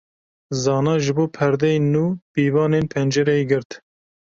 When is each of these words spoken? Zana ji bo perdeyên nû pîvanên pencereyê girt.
Zana 0.61 0.93
ji 1.03 1.11
bo 1.17 1.23
perdeyên 1.37 1.83
nû 1.93 2.03
pîvanên 2.33 2.85
pencereyê 2.93 3.43
girt. 3.49 3.69